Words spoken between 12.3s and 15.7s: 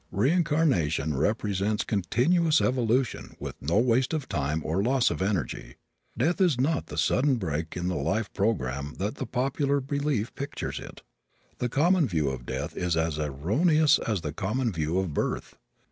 of death is as erroneous as the common view of birth.